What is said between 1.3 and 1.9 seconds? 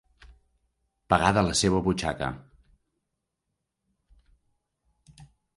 de la seva